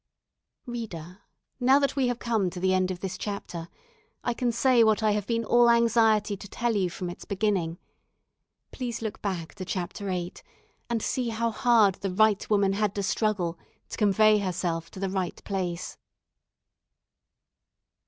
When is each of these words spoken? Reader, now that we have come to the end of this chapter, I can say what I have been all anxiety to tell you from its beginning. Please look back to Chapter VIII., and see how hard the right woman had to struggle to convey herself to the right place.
Reader, 0.65 1.19
now 1.59 1.77
that 1.77 1.95
we 1.95 2.07
have 2.07 2.17
come 2.17 2.49
to 2.49 2.59
the 2.59 2.73
end 2.73 2.89
of 2.89 3.01
this 3.01 3.19
chapter, 3.19 3.69
I 4.23 4.33
can 4.33 4.51
say 4.51 4.83
what 4.83 5.03
I 5.03 5.11
have 5.11 5.27
been 5.27 5.45
all 5.45 5.69
anxiety 5.69 6.35
to 6.37 6.49
tell 6.49 6.75
you 6.75 6.89
from 6.89 7.07
its 7.07 7.23
beginning. 7.23 7.77
Please 8.71 9.03
look 9.03 9.21
back 9.21 9.53
to 9.53 9.63
Chapter 9.63 10.07
VIII., 10.07 10.33
and 10.89 11.03
see 11.03 11.29
how 11.29 11.51
hard 11.51 11.99
the 12.01 12.09
right 12.09 12.49
woman 12.49 12.73
had 12.73 12.95
to 12.95 13.03
struggle 13.03 13.59
to 13.89 13.97
convey 13.99 14.39
herself 14.39 14.89
to 14.89 14.99
the 14.99 15.07
right 15.07 15.39
place. 15.43 15.99